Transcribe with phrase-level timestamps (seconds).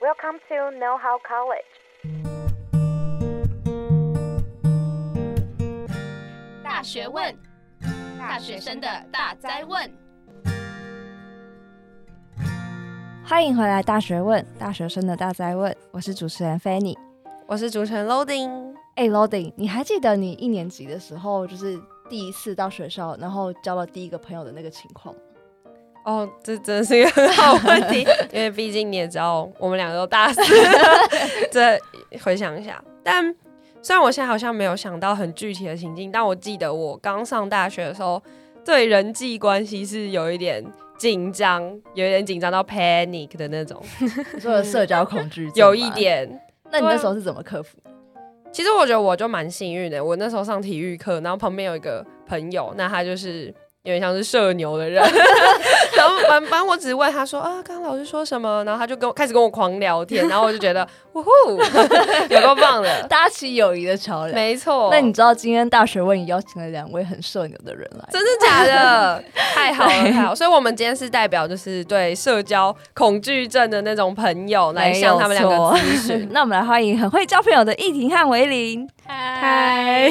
[0.00, 1.64] Welcome to Know How College。
[6.62, 7.36] 大学问，
[8.16, 9.92] 大学生的大灾问。
[13.26, 15.76] 欢迎回来，《大学问》大学生的大灾问。
[15.90, 16.96] 我是主持人 Fanny，
[17.48, 18.76] 我是主持人 Loading。
[18.94, 21.76] 哎、欸、，Loading，你还记得你一年级的时候，就是
[22.08, 25.12] 第一次到学校，然后交了第一个朋友的那个情况？
[26.08, 28.00] 哦，这真的是一个很好问题，
[28.32, 30.40] 因为毕竟你也知道，我们两个都大四。
[31.52, 31.78] 这
[32.22, 33.22] 回想一下，但
[33.82, 38.22] 虽然我现在好像没有想到很具体的情境，但我记得我刚上大学的时候，
[38.64, 40.64] 对人际关系是有一点
[40.96, 43.78] 紧张，有一点紧张到 panic 的那种，
[44.32, 46.40] 你说的社交恐惧， 有一点。
[46.70, 47.76] 那你那时候是怎么克服？
[48.50, 53.54] 其实我觉得我就蛮幸运的，我那时候上体育课，然后旁边有一个朋友，那他就是。
[53.88, 55.02] 有点像是社牛的人，
[55.96, 61.28] 然后反反正我只是问他说啊，刚刚老师说什么，然后他就跟我开始跟我狂聊天，然后我就觉得，呜呼，
[62.28, 64.34] 有够棒的，搭起友谊的桥梁。
[64.34, 64.90] 没错。
[64.92, 69.24] 那你知道今天大学问也邀请了两位很社牛的人来，真的假的？
[69.54, 70.36] 太好了，太好了。
[70.36, 76.28] 所以我们今天是代表就是对社交恐惧症的那种朋友来向他们两个咨询。
[76.32, 78.86] 那我们来欢迎很会交朋友的易婷和维林。
[79.06, 80.10] 嗨，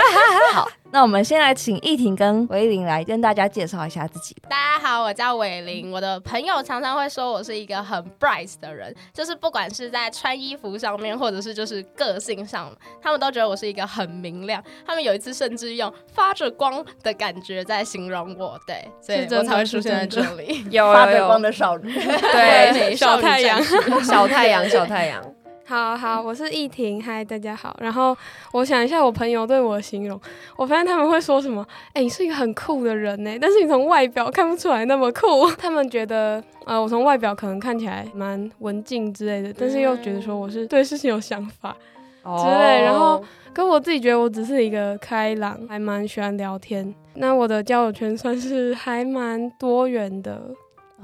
[0.54, 0.66] 好。
[0.90, 4.34] 那我们先来请易婷跟维玲来跟大家介绍一下自己。
[4.48, 5.92] 大家好，我叫维玲。
[5.92, 14.64] 我的朋友常常会说我是一个很 bright 的人，就是不管是在穿衣服上面，或者是就是个性上，他们都觉得我是一个很明亮。
[14.86, 20.64] 他们有一次甚至用发着光的感觉在形容我，对，所以我才会出现在这里。
[20.70, 23.62] 有发着光的少女， 对，小太阳，
[24.02, 25.22] 小太阳，小太阳。
[25.68, 27.76] 好好，我是易婷，嗨，大家好。
[27.78, 28.16] 然后
[28.52, 30.18] 我想一下，我朋友对我的形容，
[30.56, 31.62] 我发现他们会说什么？
[31.88, 35.46] 哎、欸，你是一个很酷的人呢，但是你从外表看不出来那么酷。
[35.60, 41.76] 他们觉得，呃，我从外表可能看起来蛮文静之类的，但是又觉得说我是对事情有想法
[42.24, 42.82] 之类。
[42.82, 46.94] 然后可我自己觉得我只是一个开朗，还蛮喜欢聊天。
[47.16, 50.40] 那我的交友圈算是还蛮多元的。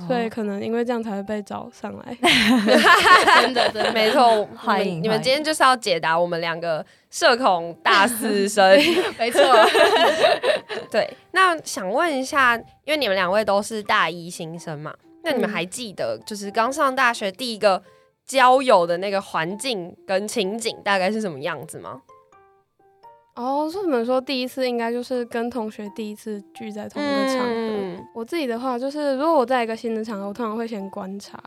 [0.09, 2.17] 所以可能因为这样才会被找上来，
[3.43, 3.93] 真的真的。
[3.93, 8.77] 没错，欢迎你们今天就是要解答我们两个社恐大四生，
[9.19, 9.41] 没错。
[10.91, 17.83] 对，那想问一下，因为你们两位都是大一新生嘛，那你们还记得就是刚上大学第一个
[18.27, 22.03] 交友的那个环境跟情景大概是什么样子吗？
[23.35, 24.21] 哦，是这么说？
[24.21, 27.47] 第一次应该就是跟同学第一次聚在同一个场合。
[27.49, 31.43] 嗯、我自己的话，就是如果我在一个新的场合，我通常会先观察，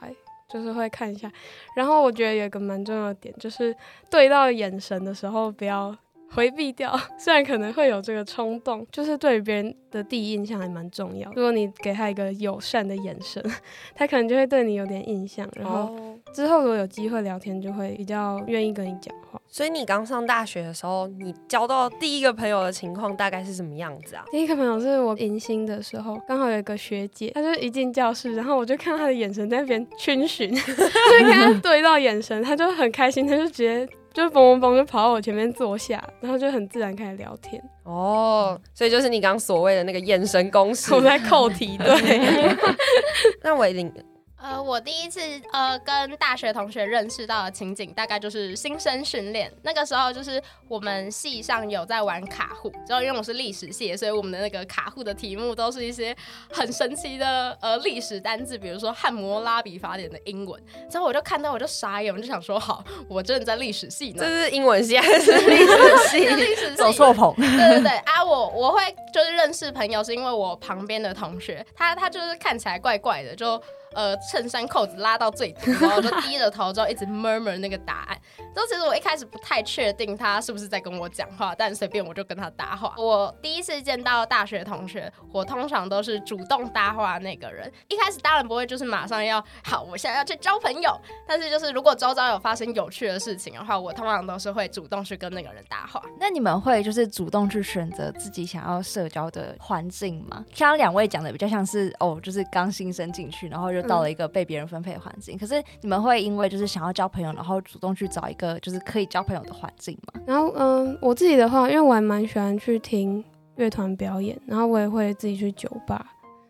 [0.49, 1.31] 就是会看一下。
[1.75, 3.73] 然后我觉得有一个蛮重要的点，就是
[4.09, 5.95] 对到眼神的时候不要
[6.29, 6.97] 回避掉。
[7.17, 11.31] 虽然可能会有这个冲动，就是对于别人的第一印象还蛮重要。
[11.35, 13.43] 如果你给他一个友善的眼神，
[13.95, 15.47] 他可能就会对你有点印象。
[15.55, 15.95] 然后
[16.33, 19.41] 之后如果有机会聊天，就会比较愿意跟你讲话。
[19.49, 24.23] 所以你刚上大学的时候，你交到第一个朋友的情况大概是什么样子啊？
[24.29, 37.61] 第一个朋友是我迎新的时候，刚好有一个学姐，她就一进教室，然后我就看到她的眼神在那边逡巡， 就跟她对到眼神，她就很开心，她就直接就嘣嘣嘣就跑到我前面坐下，然后就很自然开始聊天。
[37.83, 42.57] 哦，所以就是你刚所谓的那个眼神攻势，我在扣题，对。
[43.43, 43.93] 那维琳。
[44.39, 45.19] 呃，我第一次
[45.51, 49.51] 呃跟大学同学认识到的情景，大概就是新生训练。
[49.63, 56.15] 那个时候就是我们系上有在玩卡户，之后因为我是历史系，所以我们的那个卡户的题目都是一些
[56.51, 60.61] 很神奇的呃历史单字，比如说汉谟拉比法典的英文。
[60.87, 64.23] 之后我就看到我就傻眼，我就想说好，我真的在历史系呢。
[64.23, 66.19] 这是英文系还是历史系？
[66.35, 67.33] 历史系走错棚。
[67.37, 68.79] 对对对啊，我我会
[69.11, 73.59] 就是认识朋友，是因为我旁边的同学，他他就是看起来怪怪的，就。
[73.97, 78.17] 呃，衬衫扣子拉到最低， 然后就低着头，之后一直 murmur 那个答案。
[78.53, 82.93] 之后其实我一开始不太确定他是不是在跟我讲话，但随便我就跟他搭话。
[82.97, 87.71] 我第一次见到大学同学，我通常都是主动搭话那个人。
[87.87, 90.95] 一开始当然不会就是马上要好，我现在要去交朋友。
[91.27, 95.99] 但是就是如果周遭有发生有趣的事情的话，我通常都是会主动去跟那个人搭话。
[96.19, 100.45] 那你们会就是主动去选择自己想要社交的环境吗？
[100.53, 103.86] 像两位讲的比较像是哦，就是刚新生进去，然后就。
[103.87, 110.21] 到了一个被别人分配的环境，嗯，可是你们会因为就是想要交朋友，然后主动去找一个就是可以交朋友的环境吗？
[110.25, 113.23] 然后，嗯，我自己的话，因为我还蛮喜欢去听
[113.55, 116.05] 乐团表演，然后我也会自己去酒吧，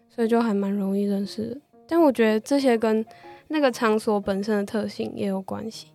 [0.10, 1.58] 所以就还蛮容易认识的。
[1.88, 3.06] 但我觉得这些跟
[3.48, 5.88] 那个场所本身的特性也有关系。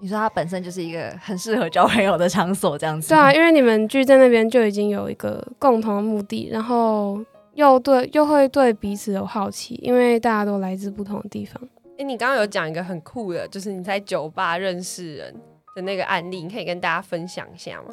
[0.00, 3.08] 你说它本身就是一个很适合交朋友的场所，这样子？
[3.08, 7.18] 对啊，因为你们聚在那边就已经有一个共同的目的，然后。
[7.58, 11.60] 又对，又会对彼此有好奇，因为大家都来自不同的地方。
[11.98, 15.34] 哎，你刚刚有讲一个很酷的，就是你在酒吧认识人
[15.74, 17.92] 的那个案例，你可以跟大家分享一下吗？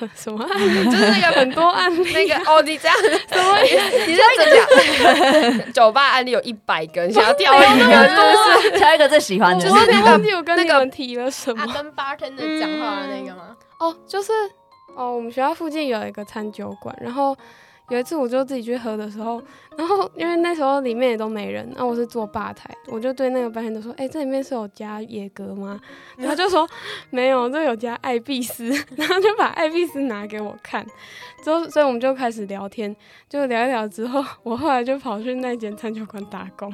[0.16, 0.84] 什么案例？
[0.86, 2.96] 就是那个很多案例，那个哦，你这样
[3.28, 4.06] 什么意思？
[4.06, 9.62] 你这样讲，酒吧案例有一百个，你想要挑一个，就是挑一个最喜欢的。
[9.62, 11.66] 就是那个，我跟你们提了什么？
[11.66, 13.54] 跟 bartender 讲话的那个吗？
[13.78, 14.32] 哦，就是
[14.96, 17.36] 哦，我们学校附近有一个餐酒馆，然后。
[17.92, 19.42] 有一次我就自己去喝的时候，
[19.76, 25.78] 然后因为那时候里面也都没人，然后我是坐吧台，我就对那个班员都说：“哎、欸，这里面是有加野格吗？”
[26.16, 26.66] 然后就说
[27.10, 30.86] ：“没有，这有加艾必斯。”然后就把艾必斯拿给我看，
[31.44, 32.96] 之后所以我们就开始聊天，
[33.28, 36.72] 就聊一聊之后，我后来就跑去那间餐酒馆打工，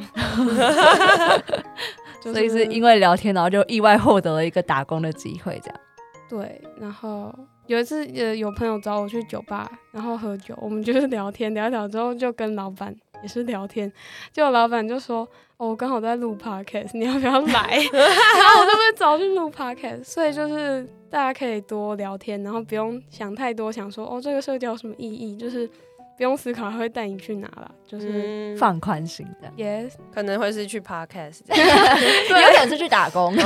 [2.23, 5.81] 所以是因为聊天，然后就意外获得了一个打工的机会，这样。
[6.29, 7.35] 对，然后。
[7.69, 13.93] 有一次，呃，有朋友找我去酒吧，然后喝酒，我们就是聊天，聊一聊之后就跟老板也是聊天，
[14.33, 15.29] 结果老板就说
[15.59, 25.69] ：“哦，我刚好在录 podcast，你要不要来？” 然后我就被找去录 podcast，所以就是大家可以多聊天，然后不用想太多，想说哦，这个社交有什么意义，就是
[26.17, 29.53] 不用思考会带你去哪了，就是放宽心的。
[29.63, 33.37] Yes，可能会是去 podcast， 有可能是去打工。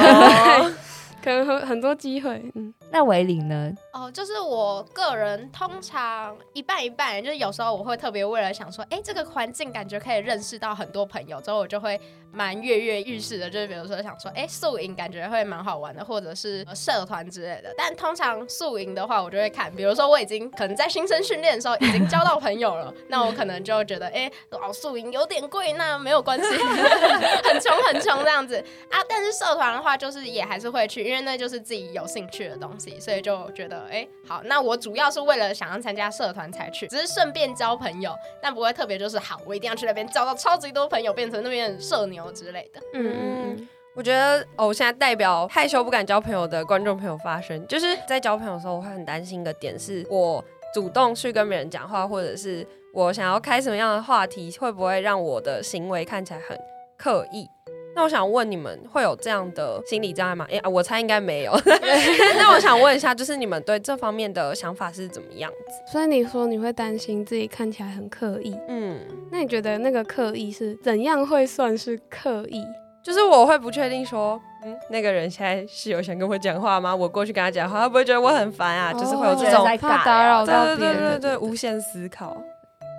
[1.23, 3.73] 可能很很多机会，嗯，那维玲呢？
[3.95, 11.99] 哦，就是我个人通常一半一半，就是有时候我会特别为了想说，哎、这个环境感觉可以认识到很多朋友，之后我就会
[12.31, 17.73] 蛮跃跃欲试的，就是比如说想说，哎、宿营感觉会蛮好玩的，或者是社团之类的。
[17.77, 26.45] 但通常宿营的话，我就会看，比如说我已经可能在新生训练的时候已经交到朋友了，那我可能就会觉得，哎、哦，宿营有点贵，那没有关系，
[27.45, 28.57] 很穷很穷这样子
[28.91, 29.01] 啊。
[29.09, 31.03] 但是社团的话，就是也还是会去。
[31.03, 42.81] 因为那就是自己有兴趣的东西，所以就觉得，哎、欸，好，那我主要是为了想要参加社团才去，只是顺便交朋友，但不会特别就是好，我一定要去那边交到超级多朋友，变成那边社牛之类的。
[42.95, 50.45] 嗯嗯，我觉得哦，我现在代表害羞不敢交朋友的观众朋友发声，就是在交朋友的时候，我会很担心的点是，我
[50.75, 56.59] 主动去跟别人讲话，或者是我想要开什么样的话题，会不会让我的行为看起来很
[56.99, 57.47] 刻意？
[57.95, 60.47] 那我想问你们会有这样的心理障碍吗？
[60.51, 61.53] 哎、欸，我猜应该没有。
[62.39, 65.73] 那我想问一下，就是你们对这方面的想法是怎么样子？
[65.93, 68.99] 所以你说你会担心自己看起来很刻意，嗯，
[69.31, 72.65] 那你觉得那个刻意是怎样会算是刻意？
[73.03, 76.95] 就是我会不确定说，嗯，那个人现在是有想跟我讲话吗？
[76.95, 78.93] 我过去跟他讲话，他不会觉得我很烦啊？
[78.95, 82.41] 哦、就是会有这种怕打扰到别人，对对对对对，无限思考。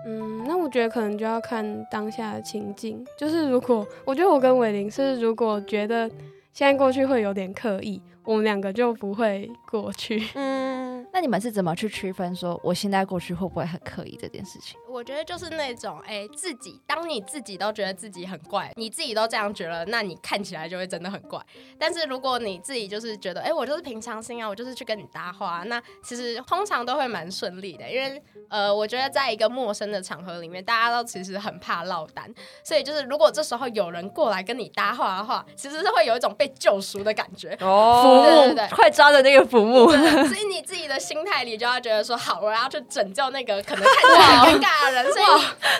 [0.06, 3.06] 嗯，那我觉得可能就要看当下的情境。
[3.18, 6.10] 就是如果我觉得我跟伟玲是，如果觉得
[6.52, 10.22] 现在过去会有点刻意，我们两个就不会过去。
[10.36, 10.73] 嗯，
[11.14, 14.80] 那你们是怎么去区分说我现在过去会不会很刻意这件事情？
[14.90, 21.40] 我觉得就是那种，哎、欸，自己当你自己都觉得自己很怪，你自己都这样觉得，那你看起来就会真的很怪。
[21.78, 27.88] 但是如果你自己就是觉得，哎、欸，我就是平常心啊，我就是去跟你搭话，那其实通常都会蛮顺利的。
[27.88, 28.20] 因为，
[28.50, 32.34] 呃，我觉得在一个陌生的场合里面，大家都其实很怕落单，
[32.64, 37.56] 所以就是如果这时候有人过来跟你搭话的话，其实是会有一种被救赎的感觉。
[37.62, 39.92] 哦，对对对，快抓着那个浮木。
[39.92, 44.94] 所以你自己的心态里就要觉得说，好，我要去拯救那个可能看起来很尴尬的。
[44.94, 45.26] 人，所以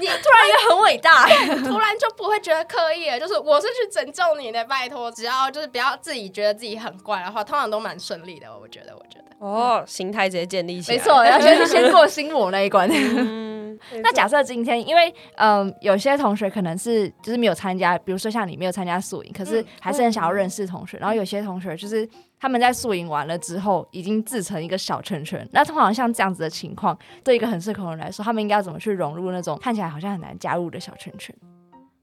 [0.02, 1.28] 你，突然也很伟大，
[1.64, 3.20] 突然就不会觉得刻意了。
[3.20, 8.48] 就是我是去拯救你的，拜托，只要就是不要自己觉得自己很怪的话，通常都蛮顺利的。
[8.60, 12.90] 我觉得，我觉得哦，心态直接建立起来，没错，要先先过心魔那一关。
[12.92, 20.98] 嗯、那假设今天，因为嗯、呃，有些同学可能是就是没有参加，比如说像你没有参加宿营，可是还是很想要认识同学。
[20.98, 22.10] 然后有些同学就是。
[22.44, 25.48] 他们在宿营完了之后，已经自成一个小圈圈。
[25.54, 31.34] 那通常像这样子的情况，对一个很社恐的人来说，他们应该要怎么去融入那种看起来好像很难加入的小圈圈？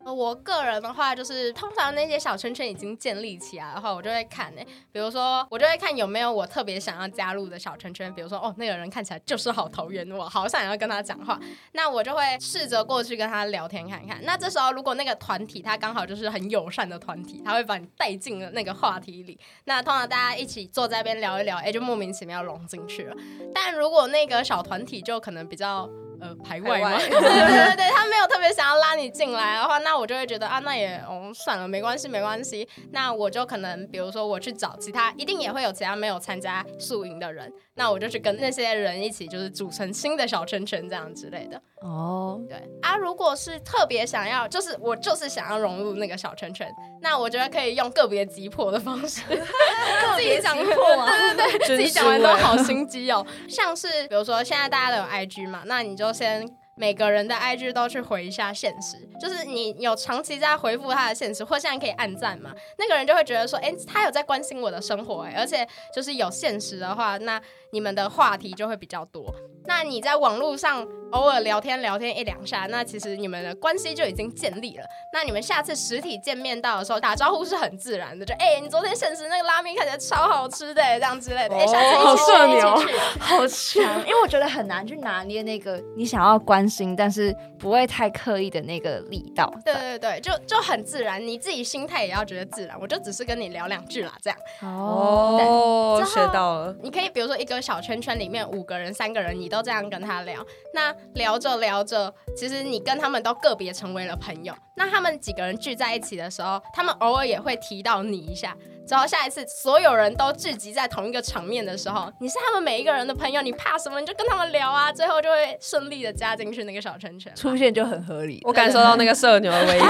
[0.03, 8.13] 我个人的话，就是通常那些小圈圈已经建立起来的话，我就会看诶、比如说，我就会看有没有我特别想要加入的小圈圈。
[8.15, 11.39] 比如说，哦，那个人看起来就是好投缘，我好想要跟他讲话，
[11.73, 14.19] 那我就会试着过去跟他聊天看看。
[14.25, 19.39] 那这时候，如果那个团体他刚好就是很友善的团体，他会把你带进了那个话题里。
[19.65, 23.15] 那通常大家一起坐在边聊一聊，哎、就莫名其妙融进去了。
[23.55, 25.89] 但如果那个小团体就可能比较。
[26.21, 26.97] 呃，排外吗？
[26.99, 32.69] 对对对，他没有特别想要拉你进来的话，那我就会觉得啊，那也哦算了，没关系没关系。
[32.93, 41.61] 那我就可能，比如说我去找其他，一定也会有其他没有参加宿营的人，那我就去跟那些人一起，就是组成新的小圈圈这样之类的。
[41.81, 46.71] 哦，对啊，如果是特别想要，就是我就是想要融入那个小圈圈，
[47.01, 53.27] 那我觉得可以用个别击破的方式，个别击破，对对对，自己讲完都好心机哦。
[53.49, 56.47] 像是比如说现在大家都有 IG 嘛，那你就先。
[56.77, 67.39] 每个人的 IG 都去回一下现实，就是你有长期在回复他的现实，或现在可以按赞嘛，那个人就会觉得说，哎，他有在关心我的生活，哎，而且就是有现实的话，那
[67.73, 69.31] 你们的话题就会比较多。
[69.67, 74.85] 那你在网络上偶尔聊天聊天一两下，那其实你们的关系就已经建立了。
[75.13, 81.55] 那你们下次实体见面到的时候，打招呼是很自然的，就哎、欸，你昨天现实那个拉面看起来超好吃的，这样之类的。
[81.55, 82.77] 哎、欸，下次一起去，好社牛，
[83.19, 84.01] 好强。
[84.07, 89.53] 因为我觉得很难去拿捏那个你想要关心，但是不会太刻意的那个力道。
[89.65, 92.79] 对对对，就就很自然，你自己心态也要觉得自然。
[92.81, 94.39] 我就只是跟你聊两句啦，这样。
[94.63, 96.75] 哦，学到了。
[96.83, 100.43] 你可以比如说一个小圈圈里面五个人、三个人，你都这样跟他聊，
[100.73, 104.55] 那聊着聊着，其实你跟他们都个别成为了朋友。
[104.77, 108.57] 那他们几个人聚在一起的时候，他们偶尔也会提到你一下。
[108.87, 114.01] 之后下一次所有人都聚集在同一个场面的时候，你是他们每一个人的朋友，你怕什么？
[114.01, 118.41] 你就跟他们聊啊，最后就会顺利的加进去那个小圈圈，出现就很合理。
[118.45, 119.81] 我感受到那个社牛的威力，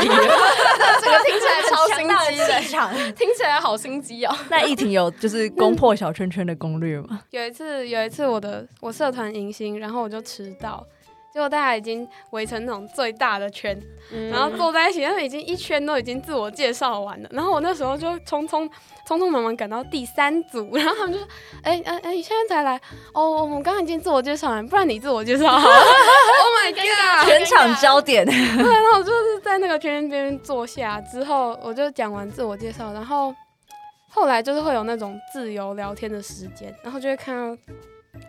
[1.00, 4.36] 这个听起来超心机的，听起来好心机哦。
[4.50, 7.22] 那易婷有就是攻破小圈圈的攻略吗？
[7.30, 10.86] 有一次，有一次我的我社团迎新，然后我就迟到。
[11.32, 13.80] 结果大家已经围成那种最大的圈，
[14.12, 17.28] 嗯、然后坐在一起，他们已经一圈都已经自我介绍完了。
[17.32, 18.68] 然后我那时候就匆匆
[19.06, 21.28] 匆匆忙忙赶到第三组， 然后他们就说
[21.62, 22.80] ：“哎哎哎，你现在才来？
[23.14, 25.74] 哦，我们刚刚已经自我介绍完，不然你自我介绍好了。
[25.76, 27.28] ”Oh my god！
[27.28, 28.26] 全场焦点。
[28.26, 33.32] 对，然后我就是在那个圈边边坐下之后，我就讲完自我介绍，然后
[34.08, 37.56] 后来就是会有那种自由聊天的时间，然后就会看到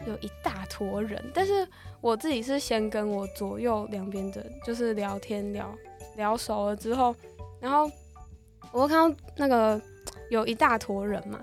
[0.06, 1.68] 有一大坨人，但是。
[2.02, 5.74] 我自己是先跟我左右两边的，就是聊天聊
[6.18, 7.16] 聊熟了之后，
[7.60, 7.90] 然后
[8.72, 9.80] 我看到那个
[10.30, 11.40] 有一大坨人嘛，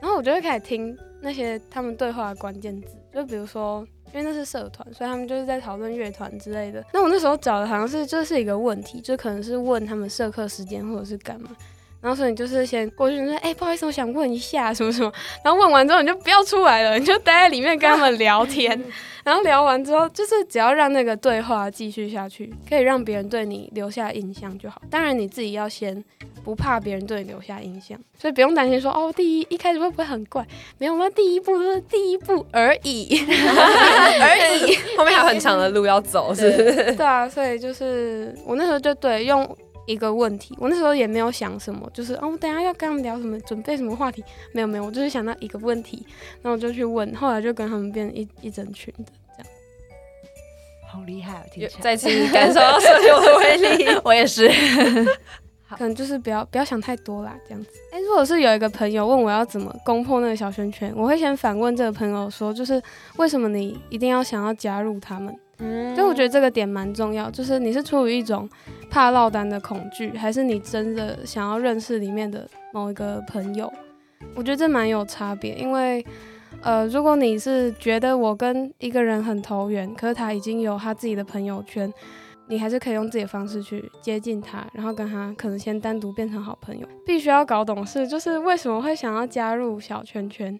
[0.00, 6.84] 然后我就会开始听那些他们对话的关键字，就比如说，因为那是社团，所以他们就是在讨论乐团之类的。
[6.92, 11.50] 那我那时候找的好像是就是一个问题，就可能是问他们社课时间或者是干嘛。
[12.06, 15.12] 然后所以你就是先过去你说，哎、欸，不好意思，我想问一下什么什么。
[15.42, 18.80] 然后问完之后，你就不要出来了，你就待在里面跟他们聊天。
[19.24, 24.80] 然后聊完之后，就是只要让那个对话继续下去，可以让别人对你留下印象就好。
[24.88, 26.00] 当然你自己要先
[26.44, 30.46] 不怕别人对你留下印象，所以不用担心说哦，第一一开始会不会很怪？
[30.78, 33.18] 没有，那第一步就是第一步而已
[34.22, 36.92] 而已，后面还有很长的路要走，是不是？
[36.94, 39.44] 对啊，所以就是我那时候就对用。
[39.86, 46.04] 一个问题，我那时候也没有想什么，就是哦，我等下要跟他们聊什么，准备什么话题，没有没有，我就是想到一个问题，
[46.42, 49.04] 然后我就去问，后来就跟他们变一一整群的
[49.36, 49.52] 这样，
[50.92, 51.44] 好厉害啊！
[51.52, 54.48] 听起来再次感受到社牛的威力， 我也是，
[55.70, 57.70] 可能就是不要不要想太多啦，这样子。
[57.92, 62.82] 哎，如果是有一个朋友问我要怎么攻破那个小圈圈，我会先反问这个朋友说，就是
[63.16, 65.36] 为什么你一定要想要加入他们？
[65.58, 68.48] 嗯，所以我觉得这个点蛮重要，就是你是出于一种
[68.90, 73.72] 怕落单的恐惧，还是你真的想要认识里面的某一个朋友？
[74.34, 76.04] 我觉得这蛮有差别，因为
[76.62, 81.92] 呃，如果你是觉得我跟一个人很投缘，可是他已经有他自己的朋友圈，
[82.48, 86.86] 你还是可以用自己的方式去接近他，然后跟他可能先单独变成好朋友。
[87.04, 90.58] 必须要搞懂事，就是为什么会想要加入小圈圈。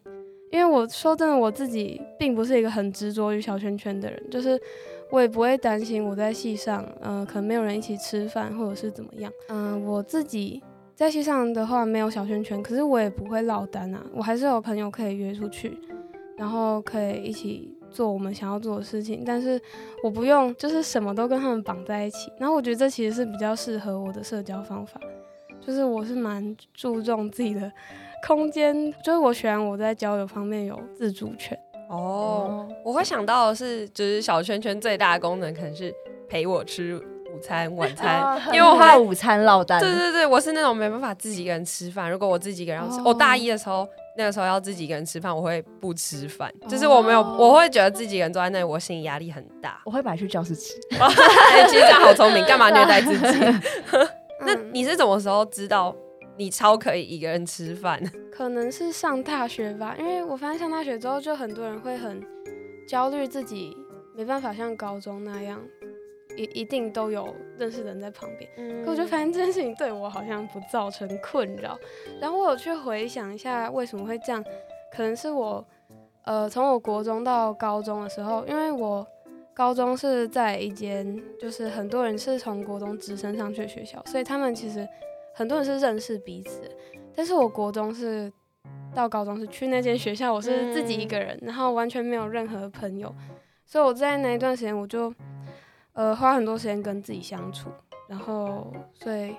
[0.50, 4.58] 因为我说真的，我自己并不是一个很执着于小圈圈的人，就是
[5.10, 9.30] 我也不会担心我在戏上，嗯、呃，可能没有人一起吃饭或者是怎么样。
[9.48, 10.62] 嗯、我自己
[10.94, 15.76] 在戏上的话没有小圈圈，可是我也不会落单啊，我还是有朋友可以约出去，
[16.36, 19.60] 然后可以一起做我们想要做的事情，但是
[20.02, 22.30] 我不用就是什么都跟他们绑在一起。
[22.38, 25.00] 然后我觉得这其实是比较适合我的社交方法，
[25.60, 27.70] 就是我是蛮注重自己的。
[28.24, 31.58] 空间就是我喜欢我在交友方面有自主权
[31.88, 32.68] 哦。
[32.84, 35.92] 我会想到的是，就是小圈圈最大的功能可能是
[36.28, 39.78] 陪我吃午餐、晚餐，哦、因为我怕午餐落单。
[39.80, 42.10] 对对对，我是那种没办法自己一个人吃饭。
[42.10, 49.80] 如果我自己一个人要吃，我、哦哦、大一的时候，那个时候要自己一个人吃饭，我会不吃饭，哦、就是我没有，我会觉得自己一个人坐在那里，我心理压力很大。
[49.84, 50.72] 我会买去教室吃。
[50.98, 53.38] 欸、 其实这样好聪明，干嘛虐待自己？
[54.40, 55.94] 那你是什么时候知道？
[56.38, 62.22] 你超可以一个人吃饭， 可能是上大学吧，因为我发现上大学之后，就很多人会很
[62.86, 63.74] 焦虑，自己
[64.14, 65.60] 没办法像高中那样，
[66.36, 68.50] 一一定都有认识的人在旁边。
[68.58, 71.78] 嗯，可我就发现这件事情对我好像不造成困扰。
[72.20, 74.44] 然后我有去回想一下为什么会这样，
[74.92, 75.66] 可能是我，
[76.24, 79.06] 呃，从我国中到高中的时候，因为我
[79.54, 84.86] 高中是在一间就是很多人是从国中直升上去的学校，所以他们其实。
[85.38, 86.62] 很多人是认识彼此，
[87.14, 88.32] 但是我国中是
[88.94, 93.14] 到高中是去那间学校，我是自己一个人，然后完全没有任何朋友，
[93.66, 95.12] 所以我在那一段时间我就，
[95.92, 97.68] 呃花很多时间跟自己相处，
[98.08, 99.36] 然后所以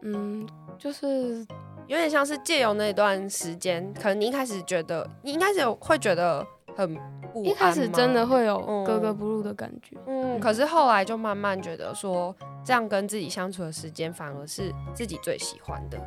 [0.00, 1.46] 嗯，就是
[1.86, 6.42] 有点像是借由那段时间，可能你一开始觉得你一开始有会觉得
[6.76, 6.94] 很
[7.32, 9.96] 不安，一开始真的会有嗯格格不入的感觉。
[10.06, 15.98] 嗯，可是后来就慢慢觉得说，这样跟自己相处的时间反而是自己最喜欢的。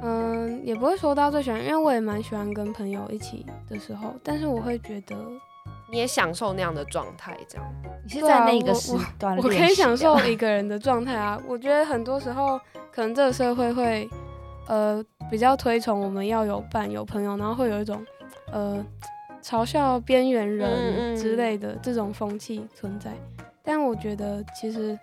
[0.00, 5.16] 嗯，也不会说到最喜欢，因为我也蛮喜欢跟朋友一起的时候，但是我会觉得
[5.90, 7.66] 你也享受那样的状态，这样。
[8.04, 11.38] 你是在那个时段我可以享受 一个人的状态啊。
[11.48, 12.58] 我觉得很多时候，
[12.92, 14.08] 可能这个社会会
[14.68, 18.02] 呃比较推崇我们要有伴有朋友，然后会有一种
[18.52, 18.82] 呃
[19.42, 23.12] 嘲笑边缘人之类的这种风气存在。
[23.62, 24.98] 但我觉得其实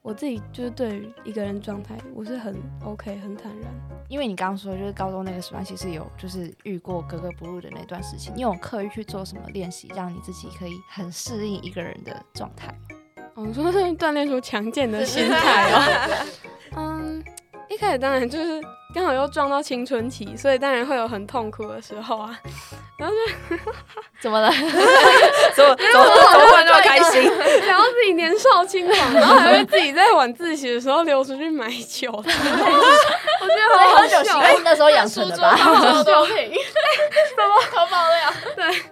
[0.00, 3.70] 我自己就是对于一个人状态，我是很 OK 很坦然。
[4.08, 12.74] 因为你刚刚说就是高中那个时段，其实有就是遇过格格不入的那段时期，你有刻意去做什么练习，让你自己可以很适应一个人的状态？
[13.34, 16.26] 哦，你说是锻炼出强健的心态哦。
[16.76, 17.11] 嗯，
[17.72, 18.60] 一开始当然就是
[18.94, 22.38] 刚好又撞到青春期，所以当然会有很痛苦的时候啊。
[22.98, 23.56] 然后就
[24.20, 24.50] 怎么了？
[24.52, 24.68] 怎么
[25.54, 27.22] 怎么怎么那么开心？
[27.66, 32.12] 然后自己年少轻狂，然后还会自己在晚自习的时候溜出去买酒。
[32.14, 34.38] 我觉得好好笑。
[34.38, 35.56] 哎，那时候养成的吧？
[35.56, 38.32] 好多瓶，什么可爆料？
[38.54, 38.82] 对。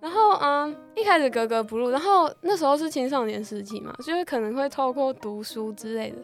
[0.00, 6.16] 然后嗯，一开始格格不入，然后那时候是青少年时期嘛，就是可能会透过读书之类的，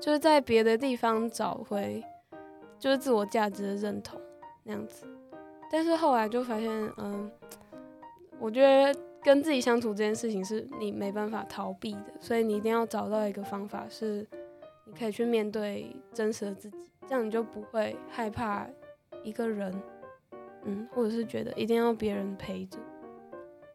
[0.00, 2.02] 就是在别的地方找回
[2.78, 4.20] 就是自我价值的认同
[4.64, 5.06] 那样子。
[5.70, 7.30] 但是后来就发现，嗯，
[8.38, 14.26] 我觉得跟自己相处这件事情是你没办法逃避的，所以你一定要找到一个方法，是
[14.84, 18.66] 你可以去面对真实的自己，这样你就不会害怕
[19.22, 19.72] 一个人，
[20.64, 22.78] 嗯，或者是觉得一定要别人陪着。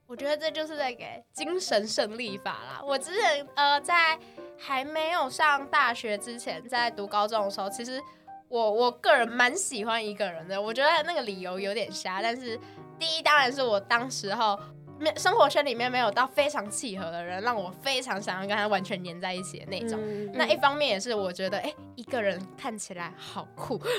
[0.08, 2.82] 我觉得这就是在给精神胜利法啦。
[2.84, 4.20] 我之前呃，在
[4.58, 8.02] 还没有上大学之前，在读高中的时候，其实。
[8.48, 12.58] 我我个人蛮喜欢一个人的，我觉得那个理由有点瞎，但是
[13.00, 14.58] 第一当然是我当时候
[15.00, 20.00] 没生活圈里面没有到非常契合的人，让我非常想要跟他完全黏在一起的那种。
[20.02, 23.90] 嗯、那一方面也是我觉得，哎、欸，一个人看起来好酷，好可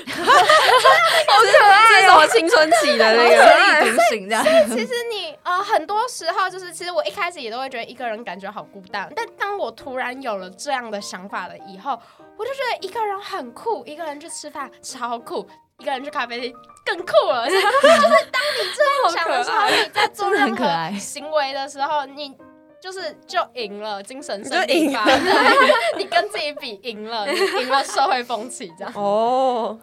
[1.65, 4.43] 爱、喔，这是我青春期的那个特立独行这样。
[4.69, 11.99] 其实你呃很多时候就是，其实我一开始也都会觉得一个人感觉好孤单，但当我突然有了这样的想法了以后。
[12.39, 15.47] 我就觉得一个人很酷，一个人去吃饭超酷，
[15.79, 17.45] 一个人去咖啡厅更酷了。
[17.49, 22.35] 就是当你这样想的时候，你在做任何行为的时候，你
[22.81, 25.05] 就是就赢了精神胜利法。
[25.97, 28.93] 你跟自己比赢了，你赢了社会风气，这样。
[28.95, 29.77] 哦，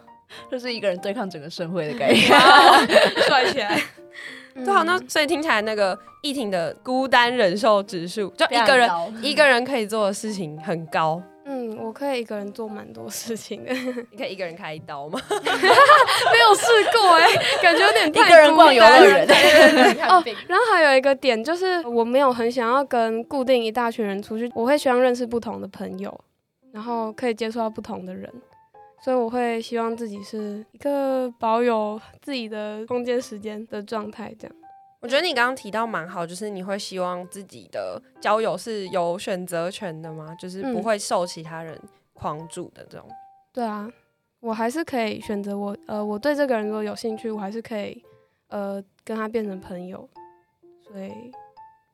[0.51, 2.25] 就是一个人对抗整个社会的概念，
[3.27, 3.81] 帅起来。
[4.53, 8.89] 对啊，那所以听起来那个易婷的孤单忍受指数，就一个人
[9.21, 11.21] 一个人可以做的事情很高。
[11.75, 13.73] 嗯，我可以一个人做蛮多事情的。
[14.11, 15.19] 你可以一个人开一刀吗？
[15.29, 19.27] 没有试过哎、欸，感觉有点太一个人逛游乐园。
[20.07, 26.19] 哦，然后还有一个点就是，我没有很想要跟固定一大群人出去，我会希望认识不同的朋友，
[26.71, 28.31] 然后可以接触到不同的人，
[29.03, 34.55] 所以我会希望自己是一个保有自己的空间时间的状态，这样。
[35.05, 40.35] 我觉得你刚刚提到蛮好，就是你会希望自己的交友是有选择权的吗？
[40.39, 41.79] 就是不会受其他人
[42.11, 43.05] 框住的这种。
[43.07, 43.13] 嗯、
[43.53, 43.87] 对啊，
[44.39, 48.03] 我还是可以选择我呃，我对这个人如果有兴趣，我还是可以
[48.47, 50.09] 呃跟他变成朋友。
[50.87, 51.11] 所以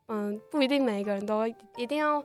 [0.07, 1.45] 嗯，不一定每一个人都
[1.75, 2.23] 一定要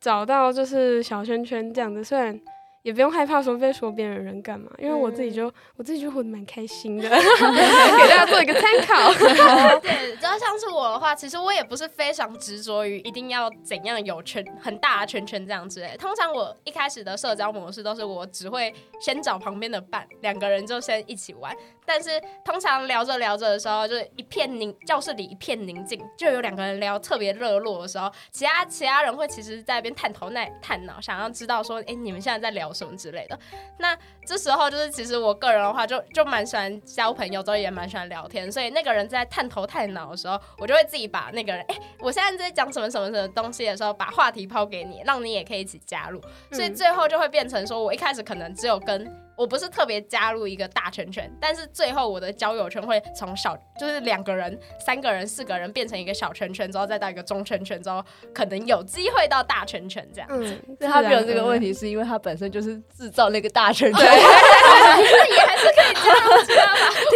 [0.00, 2.40] 找到就是小圈圈这样子，虽然。
[2.82, 9.12] 也不用害怕说被说别人人干嘛，因为我自己就、嗯、我自己就活得蛮开心的， 给大家做一个参考。
[9.80, 15.96] 对，只要像是我的话，其实我也不是非常执着于一定要怎样有圈很大的圈圈这样之类。
[15.98, 21.54] 通常我一开始的社交模式都是我只会先找旁边的伴，两个人就先一起玩。
[21.92, 32.70] 但是通常聊着聊着的时候，就是一片宁教室里一片宁静，就有两个人聊特别热络的时候，其他其他人会其实在那边探头那探脑，想要知道说，哎、欸，你们现在在聊。
[32.72, 33.36] 什么之类的，
[33.78, 46.20] 那这时候就是其实我个人的话就，就就蛮喜欢交朋友，之后也蛮喜欢聊天，所以那个人在探头探脑的时候，我就会自己把那个人，哎、欸，我现在在讲什么什么什么东西的时候，把话题抛给你，让你也可以一起加入，
[46.52, 49.29] 所以最后就会变成说，我一开始可能只有跟。
[49.40, 60.60] 我不是特别加入一个大圈圈，但是最后我的交友圈会从小就是两个人、三个人、四个人变成一个小圈圈，之后再到一个中圈圈，之后可能有机会到大圈圈这样子。
[60.68, 64.06] 嗯，他没有这个问题，是因为他本身就是制造那个大圈圈，对，
[65.34, 66.52] 也还是可以这样子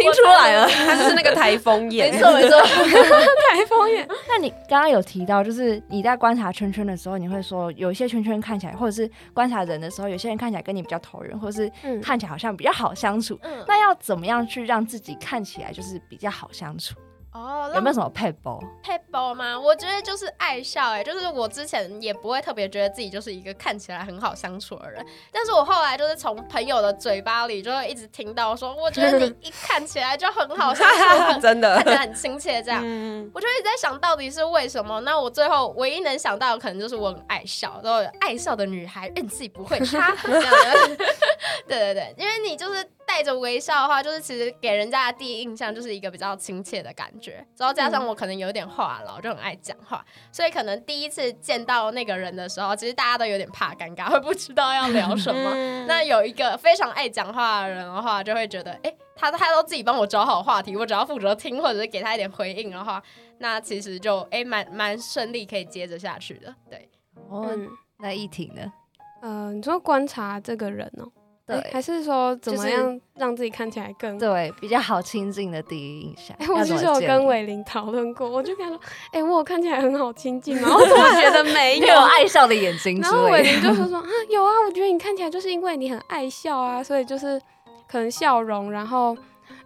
[0.01, 2.11] 听出来了，他就是那个台风眼。
[2.11, 2.59] 没错没错，
[3.53, 4.07] 台风眼。
[4.27, 13.37] 那你刚刚有提到，就是你在观察圈圈的时候，你会说有一些圈圈看起来，或者是观察人的时候，有些人看起来跟你比较投缘，或者是看起来好像比较好相处。
[13.41, 16.95] 嗯，那要怎么样去让自己看起来就是比较好相处？
[17.35, 18.63] 哦，有没有什么配包？
[18.81, 19.59] 配包吗？
[19.59, 30.87] 我觉得就是爱笑，哎，就是我之前也不会特别觉得自己就是一个看起来很好相处的人，但是我后来就是从朋友的嘴巴里就会一直听到说，我觉得你一看起来就很好相
[31.33, 35.01] 处， 真的，看起来很亲切，这样，嗯、我就一直在想到底是为什么？
[35.01, 40.53] 那我最后唯一能想到的可能就是我很爱笑，然后爱笑的女孩运气不会差，这 样
[41.67, 42.81] 对对对，因为你就是。
[43.05, 47.45] 带着微笑的话，就是其实给人家的第一印象就是一个比较亲切的感觉。
[47.57, 55.53] 然后加上我可能有点话痨，就很爱讲话，所以可能第一次见到那个人的时候，其实大家都有点怕尴尬，会不知道要聊什么。
[55.87, 63.01] 那有一个非常爱讲话的人的话，就会觉得，哎，他他都自己帮我找好话题，我只要负责听或者是给他一点回应的话，
[63.37, 66.53] 那其实就哎蛮蛮顺利可以接着下去的。
[66.69, 66.89] 对，
[67.29, 67.55] 哦，
[67.97, 68.73] 那一婷呢？
[69.21, 71.11] 嗯、呃，你说观察这个人哦。
[71.47, 76.35] 对，还是说怎么样让自己看起来更、就是、对比较好亲近的第一印象？
[76.39, 78.81] 哎、欸，我其实有跟伟林讨论过，我就跟他说，
[79.11, 80.69] 哎、欸，我看起来很好亲近吗？
[80.73, 81.95] 我怎么觉得没有？
[81.99, 82.99] 爱笑的眼睛。
[82.99, 87.39] 然后伟林就说说啊，有啊，我觉得你看起来就是因为你很爱笑啊，所以就是
[87.87, 89.15] 可能笑容，然后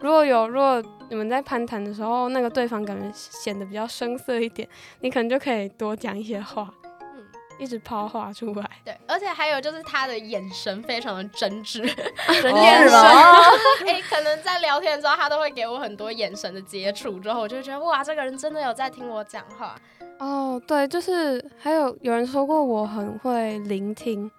[0.01, 4.67] 如果有如果你们在攀谈的时候，那个对方感觉显得比较生涩一点，
[4.99, 6.69] 你可能就可以多讲一些话。
[7.59, 11.81] 一直抛话出来，对，而且还有就是他的眼神非常的真挚，
[12.41, 12.99] 真眼神，
[13.85, 19.75] 哎、欸，可能在聊天之后，他都会给我很多眼神的接触，之后我就觉得哇，这个人真的有在听我讲话。
[20.19, 24.31] 哦，对，就是还有有人说过我很会聆听，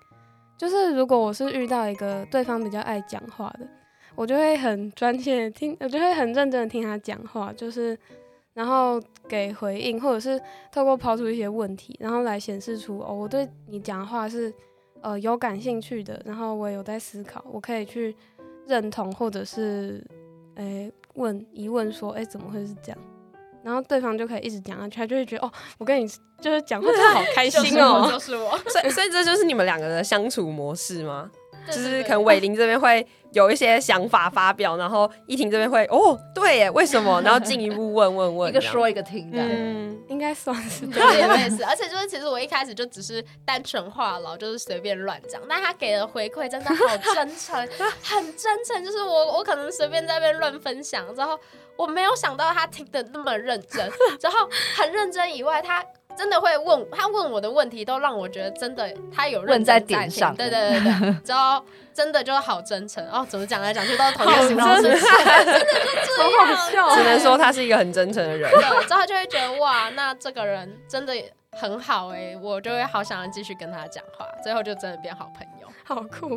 [0.56, 3.66] 就是如果我是遇到一个对方比较爱讲话的，
[4.14, 7.98] 我就会很专心的听，我就会很认真的听他讲话，就是。
[8.60, 10.38] 然后给回应，或者是
[10.70, 14.52] 透过抛出一些问题，然后来显示出哦，我对你讲的话是
[15.00, 18.14] 呃有感兴趣的，然后我也有在思考，我可以去
[18.66, 20.06] 认同，或者是
[20.56, 22.98] 诶问疑问说，诶怎么会是这样？
[23.64, 26.06] 然后对方就可以一直讲下去，他就会觉得哦，我跟你
[26.38, 31.30] 就是讲话真的好开心哦，就是我， 所以所以这就是你们两个的相处模式吗？
[31.66, 37.20] 就是可能伟林这边会有一些想法发表，然后依婷这边会哦，对耶，为什么？
[37.22, 41.64] 然后 进一步问问问，一个说一个听的，嗯，应该算是对，我也是。
[41.68, 47.56] 而且就是其实我一开始就只是单纯话痨，就是随便乱讲，但他给的回馈真的好真诚，
[48.02, 48.84] 很真诚。
[48.84, 51.38] 就是我我可能随便在那边乱分享，然后
[51.76, 53.88] 我没有想到他听的那么认真，
[54.20, 55.84] 然后很认真以外，他。
[56.16, 60.34] 真的会问他问我的问题，都让我觉得真的他有认真在，在点上。
[60.34, 65.02] 对对对对，之后真的就是好真诚哦，怎么讲来讲去都是同一个形容词，真的就
[66.16, 68.50] 这样，好笑，只能说他是一个很真诚的人。
[68.50, 71.14] 对，之后就会觉得哇，那这个人真的
[71.52, 76.36] 很好哎、欸，我就会好想要继续跟他讲话，最后就真的变好朋友，好酷。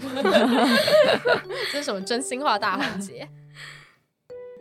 [1.71, 3.27] 这是什么真心话大环节？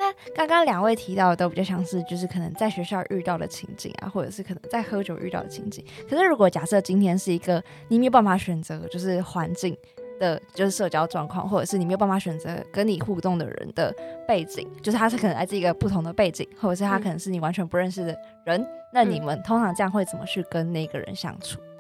[0.03, 5.85] 那刚刚两位提到的都比较像是，就是可能在学校遇到的情景啊，或者是可能在喝酒遇到的情景。
[6.11, 9.77] 可是如果假设今天是一个你没有办法选择，就是环境
[10.19, 13.95] 的，就是社交状况，或者是你没有办法选择跟你互动的人的
[14.27, 21.61] 背景，就是他是可能来自一个不同的背景，或者是他可能是你完全不认识的人，嗯、那你们通常这样会怎么去跟那个人相处？
[21.61, 21.72] 嗯，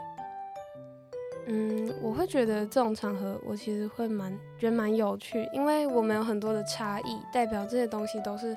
[1.46, 8.56] 嗯我会觉得这种场合，我其实会蛮觉得蛮有趣，因为我们有很多的差异，代表这些东西都是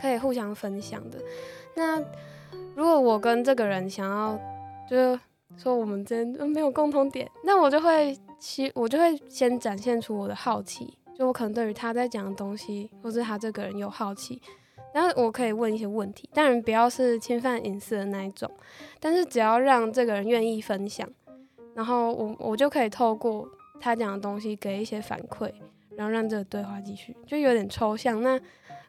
[0.00, 1.18] 可以互相分享的。
[1.76, 2.00] 那
[2.74, 4.36] 如果我跟这个人想要，
[4.90, 5.20] 就是
[5.56, 14.42] 说我们真没有共同点，那我就会其我就会先展现出我的好奇，就我可能对于他在讲的东西，或是他这个人有好奇，
[14.92, 18.50] 然后我可以问一些问题，当然不要是侵犯隐私的那一种，
[18.98, 21.08] 但是只要让这个人愿意分享。
[21.74, 23.48] 然后我我就可以透过
[23.80, 25.50] 他讲的东西给一些反馈，
[25.96, 28.22] 然后让这个对话继续，就有点抽象。
[28.22, 28.40] 那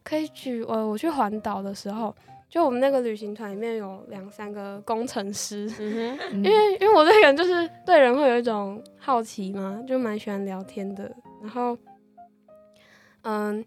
[0.04, 2.16] 可以举呃，我去环岛的时候，
[2.50, 11.12] 就我们那个旅行团里面有两三个工程师，嗯，因为因为我这个人就是对人会有一种好奇嘛，就蛮喜欢聊天的。
[11.42, 11.78] 然后，
[13.24, 13.66] 嗯。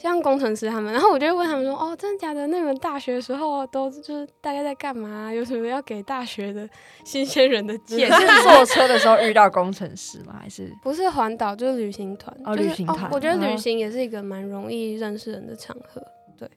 [0.00, 2.46] 像工程师他们，然后我就会问他们说：“哦，真的假的？
[2.46, 5.30] 那你们大学的时候都就是大概在干嘛？
[5.32, 6.66] 有什么要给大学的
[7.04, 8.10] 新鲜人的建议？
[8.10, 10.38] 是 坐车的时候遇到工程师吗？
[10.40, 12.34] 还是不是环岛就是旅行团？
[12.44, 13.08] 哦，就是、旅行团、哦。
[13.12, 16.02] 我觉得旅行也是一个蛮容易认识人的场合，
[16.38, 16.48] 对，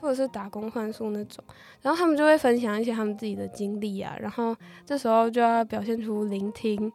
[0.00, 1.42] 或者是打工换宿那种。
[1.80, 6.92] 然后他们就会分享一些他们自己的经历啊，然后这时候就要表现出聆听，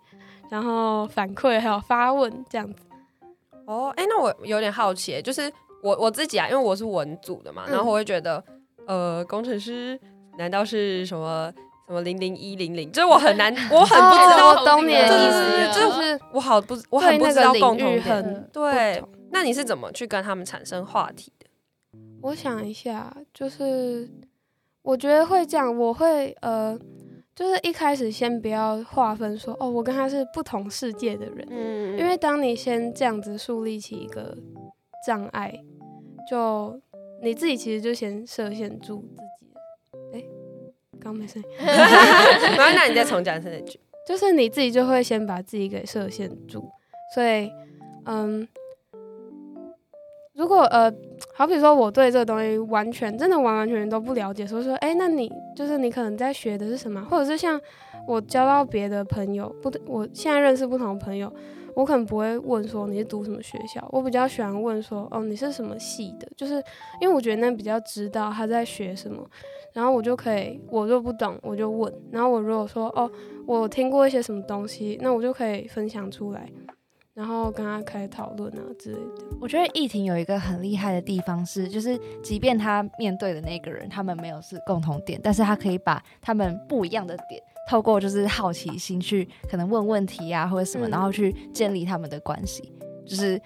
[0.50, 2.84] 然后反馈还有发问这样子。”
[3.66, 5.50] 哦，哎、欸，那我有点好奇，就是
[5.84, 8.44] 我我自己啊，因为我是文组的嘛，然后我会觉得，
[8.88, 10.00] 嗯、呃，工程师
[10.38, 11.52] 难道是什么
[11.88, 12.92] 什么零零一零零？
[12.92, 18.02] 就是我很难，我很不知道，我懂你的意思，就是我好不，我很不知道共同点。
[18.02, 21.48] 很对，那你是怎么去跟他们产生话题的？
[22.22, 24.10] 我想一下，就是
[24.82, 26.78] 我觉得会这样，我会呃。
[27.34, 34.38] 就是一开始先不要划分说哦，我跟他是不同世界的人，嗯，因为当你先这样子树立起一个
[35.06, 35.54] 障碍，
[36.30, 36.80] 就
[37.22, 39.52] 你自己其实就先设限住自己。
[40.14, 40.30] 哎、欸，
[41.00, 41.48] 刚没声音，
[42.58, 46.70] 那你再重讲这句，就是你自己就会先把自己给设限住，
[47.14, 47.52] 所以
[48.06, 48.48] 嗯。
[50.34, 50.92] 如果呃，
[51.36, 57.06] 好比说我对这个东西完全真的完完全全都不了解，所以说，哎、欸，那你就是你可能在学的是什么？
[57.12, 57.60] 或者是像
[58.08, 61.32] 我交到别的朋友，不，我现在认识不同的朋友，
[61.76, 66.28] 我可能不会问说你是读什么学校，我比较喜欢问说，哦，你是什么系的？
[66.36, 66.56] 就是
[67.00, 69.26] 因为我觉得那比较知道他在学什么，
[69.74, 73.10] 然后我就可以，我若不懂我就问，然后我如果说，哦，
[73.46, 76.50] 我听过一些什么东西，那我就可以分享出来。
[77.14, 79.36] 然后跟他开讨论啊之类的。
[79.42, 92.72] 我觉得艺婷有一个很厉害的地方是，就是即便他面对的那个人，他们没有是共同点，但是他可以把他们不一样的点，透过就是好奇心去可能问问题啊或者什么，嗯、然后去建立他们的关系，
[93.06, 93.42] 就是。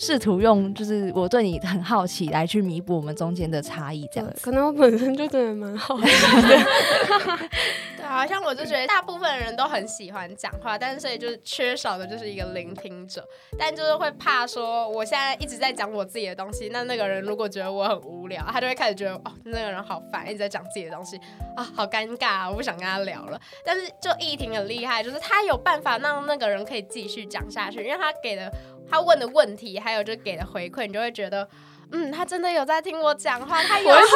[0.00, 4.40] 试图用就是我对你很好奇来去弥补我们中间的差异，这样子。
[4.42, 6.08] 可能我本身就真的蛮好奇的。
[7.98, 13.22] 对，好像我就觉得大部分人都很喜欢讲话，但是所以就是缺少的就是一个聆听者。
[13.58, 21.20] 但就是会怕说，我现在一直在讲我自己的东西，那那个人如果觉得我很无聊，他就会开始觉得哦，那个人好烦，一直在讲自己的东西
[21.54, 23.38] 啊，好尴尬啊，我不想跟他聊了。
[23.66, 28.50] 但是就易婷很厉害，就是他有办法让那个人可以继续讲下去，因为他给的。
[28.90, 31.48] 他问的问题，还有就给的回馈，你就会觉得，
[31.92, 34.06] 嗯，他真的有在听我讲话， 他有好奇，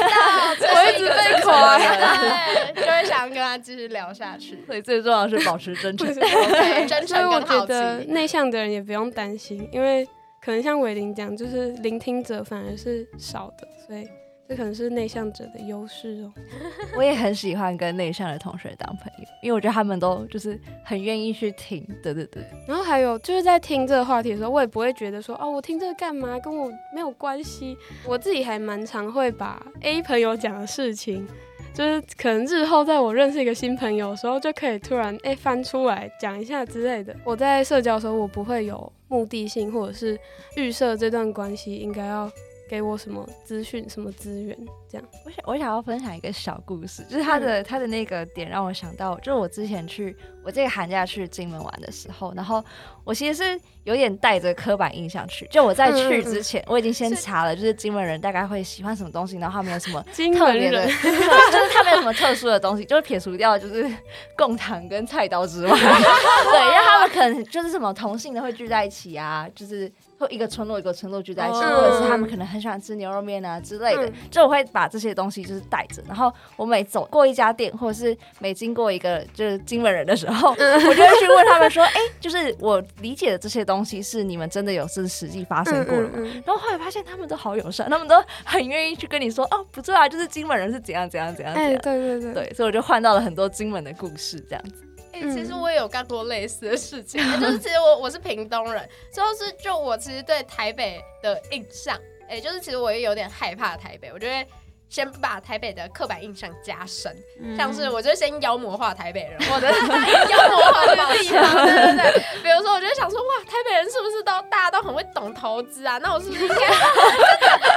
[0.00, 1.76] 他知道，我一直被夸
[2.74, 4.64] 对，就会想跟他继续聊下去。
[4.66, 7.54] 所以最重要的是保持真诚，对，真诚跟好奇。
[7.54, 10.06] 我觉得内向的人也不用担心，因为
[10.40, 14.08] 可能像伟林讲，就是聆听者反而是少的，所以。
[14.46, 16.32] 这可能是内向者的优势哦。
[16.96, 21.86] 我也很喜欢跟内向的同学当朋友，因为我觉得他们都就是很愿意去听。
[22.02, 22.44] 对对对。
[22.68, 27.76] 然后还有就是在听这个话题的时候，我也不会觉得说哦，我听这个干嘛，跟我没有关系。
[28.06, 31.26] 我自己还蛮常会把 A 朋友讲的事情，
[31.72, 37.16] 就是可能日后在我认识一个新朋友的时候，就可以突然哎翻出来讲一下之类的。
[37.24, 40.18] 我在社交的时候，我不会有目的性，或者是
[40.56, 42.30] 预设这段关系应该要。
[42.68, 44.56] 给我什么资讯、什么资源？
[44.90, 52.64] 这样，我想我想要分享一个小故事，就是他的、嗯、他的那个点让我想到，就是我之前去我这个寒假去金门玩的时候，然后
[53.04, 63.88] 我其实是有点带着刻板印象去，就我在去之前，我已经先查了，就是金门人大概会喜欢什么东西，然后他们有什么特别的， 就是他们有什么特殊的东西，就是撇除掉就是
[64.36, 69.92] 贡糖跟菜刀之外， 对，因为他们可能就是什么同性的会聚在一起啊，就是。
[70.24, 86.18] 或一个村落一个村落聚在一起，或者是他们可能很喜欢吃牛肉面啊之类的，就我会把这些东西就是带着，然后我每走过一家店，或者是每经过一个就是金门人的时候，我就会去问他们说，哎，就是我理解的这些东西是你们真的有是实际发生过了吗？
[86.46, 94.83] 然后后来发现他们都好友善，他们都很愿意去跟你说，哦，不错啊，就是金门人是怎样怎样怎样怎样，对对对，对，所以我就换到了很多金门的故事这样子。
[95.14, 101.96] 哎、欸，其实我也有干过类似的事情，嗯、 就是其实我我是屏东人，就是就我其实对台北的印象，
[102.28, 104.46] 哎、欸，就是其实我也有点害怕台北，我觉得。
[104.90, 112.22] 先把台北的刻板印象加深，嗯、像是我就先妖魔化台北人，或者 妖魔化这个地方，对对对。
[112.44, 115.98] 比如说，我就想说，哇，台北人是不是都大家都很会懂投资啊？
[115.98, 116.78] 那我是不是应该真的？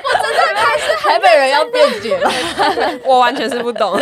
[0.03, 2.31] 我真的开始台北人要辩解了，
[3.03, 3.99] 我完全是不懂。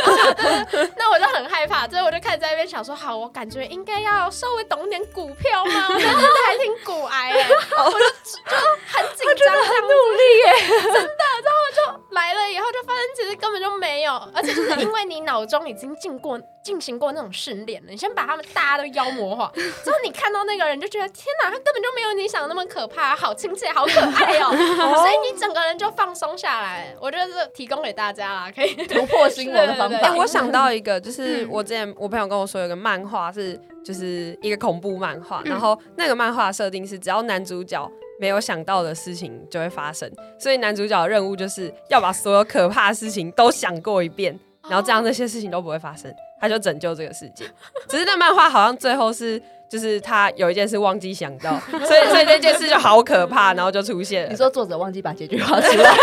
[1.65, 5.87] 害怕，所以我就开始在那边想说，好，我感觉应该要稍微懂点股票嘛。
[5.89, 8.55] 我真的还挺股癌哎，我就就
[8.87, 11.25] 很紧张，很努力耶，真的。
[11.45, 13.05] 然后就来了以后，就发现。
[13.15, 24.51] 其实根本就没有，而且就是因为你脑中已经进过进行过那种训练了，你先把他们大家都妖魔化，之后你看到那个人就觉得天哪，他根本就没有你想的那么可怕，好亲切，好可爱哦，
[24.97, 26.93] 所以你整个人就放松下来。
[26.99, 29.97] 我觉得是提供给大家啦，可以突破心魔的方法。
[29.97, 37.89] 哎、欸，我想到一个，就是我之前我朋友跟我说有个漫画是就是一个恐怖漫画，然后那个漫画设定是只要男主角。
[38.17, 44.39] 没有想到的事情就会发生，所以男主角的任务就是要把所有可怕的事情都想过一遍，
[44.69, 47.43] 然后这样那些事情都不会发生，他就拯救这个世界。
[47.89, 49.37] 只是那漫画好像最后是
[49.69, 54.29] 就是他有一件事忘记想到，所以所以这件事就好可怕，然后就出现了。
[54.29, 55.93] 你说作者忘记把结局画出来，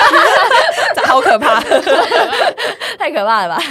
[0.95, 1.63] 这 好可怕，
[2.99, 3.63] 太可怕了吧？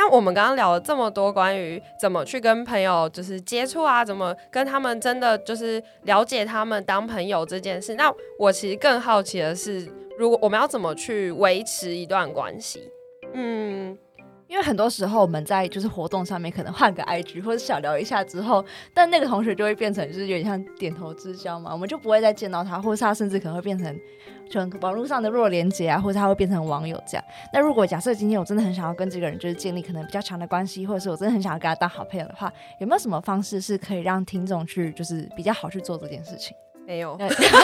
[0.00, 7.94] 那我们刚刚聊了这么多关于怎么去跟朋友就是接触啊，怎么跟他们真的就是了解他们当朋友这件事。
[7.96, 9.86] 那我其实更好奇的是，
[10.18, 12.90] 如果我们要怎么去维持一段关系？
[13.34, 13.98] 嗯。
[14.50, 23.96] 因为很多时候我们在就是活动上面可能换个 IG 或者小聊一下之后，但那个同学就会变成就是有点像点头之交嘛，我们就不会再见到他，或是他甚至可能会变成
[24.50, 27.24] 就网络上的弱连接啊，或者他会变成网友这样。
[27.52, 36.56] 那如果假设今天我真的很想要跟这个人就是建立可能比较强的关系，或者是我真的很想要跟他当好朋友的话，有没有什么方式是可以让听众去就是比较好去做这件事情？
[36.84, 37.52] 没有，没有沉默？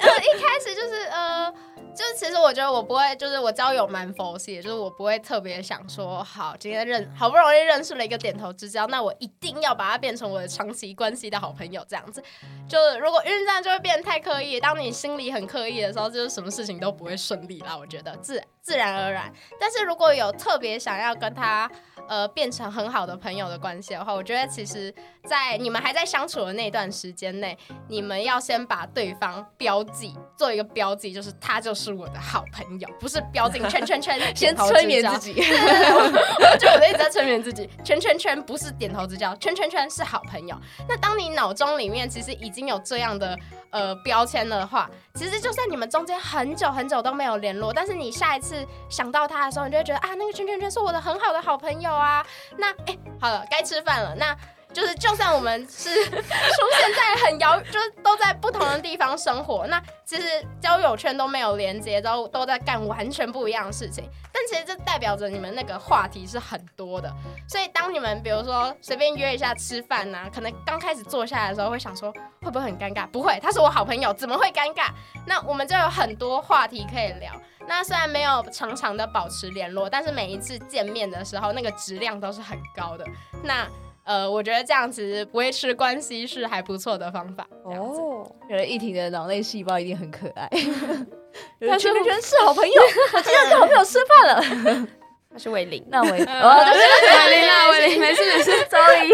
[0.16, 1.52] 一开始就是呃。
[1.94, 12.22] 就是其实我觉得我不会，就是我交友蛮佛系，就是我不会特别想说，好，今天认好不容易认识了一个点头之交，那我一定要把它变成我的长期关系的好朋友这样子。
[12.68, 17.76] 就是如果因为这样就会变得太刻意，当你心里很刻意的时候，就是什么事情都不会顺利啦。
[17.76, 19.32] 我觉得自自然而然。
[19.60, 21.70] 但是如果有特别想要跟他。
[22.06, 24.94] 呃，变成很好的朋友的关系的话，我觉得其实，
[25.26, 27.56] 在你们还在相处的那段时间内，
[27.88, 35.32] 你们要先把对方标记，做一个标记，就是他就是我的好朋友，不是标进圈圈圈， 先催眠自己。
[35.32, 40.54] 对对对，我觉得我一直在催眠自己， 圈圈圈不是点头之交，圈圈圈是好朋友。
[40.86, 43.34] 那当你脑中里面其实已经有这样的。
[43.70, 48.53] 呃，标签的话，其实就算你们中间很久很久都没有联络，但是你下一次
[48.88, 52.24] 想到他的时候，你就会觉得啊，那个圈圈圈是我的很好的好朋友啊。
[52.56, 54.14] 那哎，好了，该吃饭了。
[54.14, 54.36] 那。
[54.74, 60.22] 就是，就算我们是 出现在很遥，就是都在不同的地方生活，那其实
[60.60, 64.04] 交友圈都没有连接，都都在干完全不一样的事情。
[64.32, 67.08] 但其实这代表着你们那个话题是很多的。
[67.48, 73.06] 所以当你们比如说随便约一下吃饭呐，可能刚开始坐下来的时候会想说会不会很尴尬？
[73.06, 74.88] 不会，他是我好朋友，怎么会尴尬？
[75.24, 77.32] 那我们就有很多话题可以聊。
[77.66, 83.06] 那虽然没有常常的保持联络，但是每一次见面的时候，那个质量都是很高的。
[83.42, 83.66] 那
[84.04, 87.46] 呃，我觉得这样子维持关系是还不错的方法。
[87.64, 90.48] 哦，觉得一婷的脑内细胞一定很可爱。
[91.66, 92.82] 他是不是是好朋友？
[93.14, 94.88] 我今天跟好朋友吃饭了。
[95.32, 99.10] 他是维林，那维，哦，对维林啊，维林，没事没事， sorry，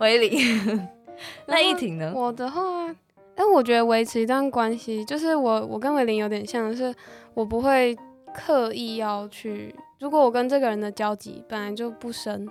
[0.00, 0.88] 维林。
[1.46, 2.12] 那一婷呢？
[2.16, 2.88] 我的话，
[3.36, 6.92] 哎，我觉得维持一段关系，就是我我跟维林有点像，是
[7.34, 7.96] 我不会
[8.34, 12.48] 刻意要去，如果我跟这个人的交集本来就不深。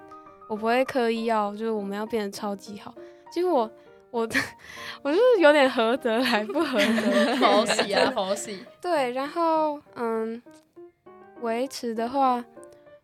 [0.49, 2.91] 我不会刻意要，就是我们要变得超级好。
[3.31, 3.69] 其实我，
[4.09, 4.27] 我，
[5.03, 8.65] 我就是有点合得来不合得，佛系啊，佛系。
[8.81, 10.41] 对，然后，嗯，
[11.41, 12.43] 维持的话，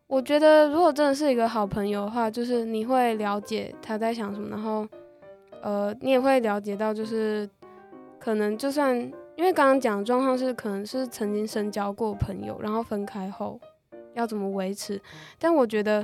[0.08, 4.88] 我觉得如果真的是一个好朋友的话，就是你会了解他在想什么，然后，
[5.62, 7.48] 呃，你也会了解到，就是
[8.20, 8.98] 可能就算
[9.36, 13.60] 因为刚刚讲的状况是，可能是曾经深交过朋友，然后分开后
[14.16, 15.00] 要怎么维持，
[15.38, 16.04] 但我觉得。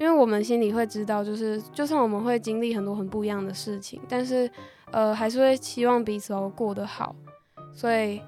[0.00, 4.50] 因为我们心里会知道，就是就算我们会经历很多很不一样的事情，但是
[4.92, 7.14] 呃还是会希望彼此都过得好。
[7.74, 8.18] 所以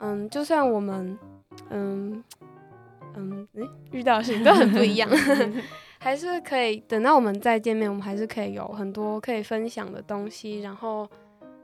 [0.00, 1.18] 嗯，就算我们
[1.70, 2.22] 嗯
[3.14, 3.48] 嗯
[3.90, 5.08] 遇到的事情都很不一样，
[5.98, 10.60] 还是可以等到我们再见面，我们还是可以有很多可以分享的东西。
[10.60, 11.08] 然后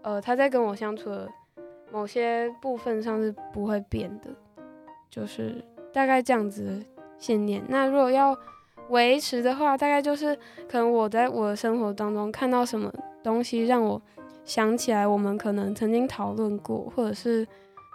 [0.01, 1.29] 呃他在跟我相处的
[1.93, 4.31] 某些部分上是不会变的，
[5.11, 6.87] 就是大概这样子的
[7.19, 7.63] 信念。
[7.69, 8.35] 那如果要
[8.91, 10.37] 维持的话，大概就是
[10.69, 14.01] 可能我在我的生活当中看到什么东西，让我
[14.45, 17.47] 想起来我们可能曾经讨论过，或者是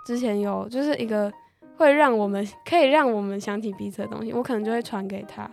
[0.05, 1.31] 之前有就是一个
[1.77, 5.49] 会让我们可以让我们想起彼此的东西，我可能就会传给他，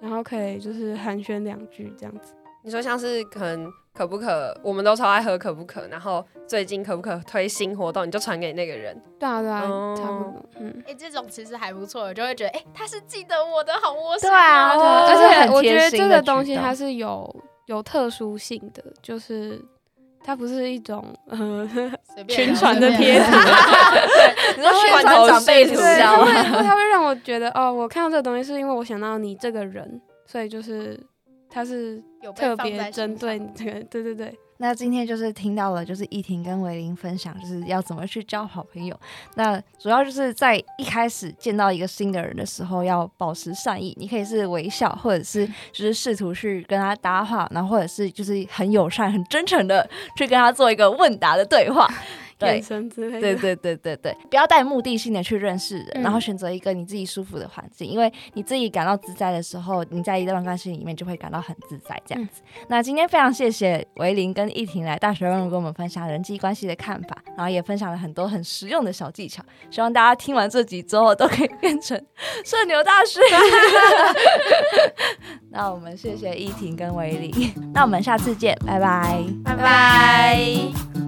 [0.00, 2.34] 然后可以就是寒暄两句这样子。
[2.68, 8.94] 你说像是可能可不可，我们都超爱喝可不可，然后最近可不可推新活动，你就传给那个人。
[9.18, 10.44] 对啊对啊，嗯、差不多。
[10.60, 14.28] 嗯，哎、欸，这种其实还不错，就会觉得哎、欸，他是记得我的好窝心。
[14.28, 14.76] 对啊，
[15.08, 17.34] 而且我觉得这个东西它是有
[17.68, 19.58] 有特殊性的，就是
[20.22, 21.66] 它不是一种呃
[22.28, 23.24] 宣传的贴图。
[24.58, 31.00] 你说宣传长辈图，它会它会让我觉得哦，我看到这个东西是因为我想到你这个人，所以就是。
[31.48, 32.02] 他是
[32.36, 34.38] 特别针对这个，对对对。
[34.60, 38.98] 那今天就是听到了，就是依婷跟维林分享，就是要怎么去交好朋友。
[39.36, 43.96] 那主要就是在一开始见到一个新的人的时候，要保持善意。
[43.96, 51.88] 你可以是微笑，或者是 就是试图去跟他搭话，然后或者是就是很友善、很真诚的去跟他做一个问答的对话。
[52.38, 53.20] 对眼神之类的。
[53.20, 62.00] 对对对对对，不要带目的性的去认识人，嗯然后选择一个你自己舒服的环境，因为你自己感到自在的时候，你在一段关系里面就会感到很自在。
[62.06, 72.00] 这样子，那今天非常谢谢维林跟依婷来大学问路跟我们分享人际关系的看法，然后也分享了很多很实用的小技巧，希望大家听完这集之后都可以变成
[72.44, 73.20] 社牛大师。
[75.50, 81.07] 那我们谢谢依婷跟维琳，那我们下次见，拜拜，拜拜。